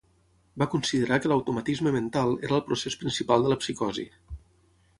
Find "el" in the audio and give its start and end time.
2.61-2.65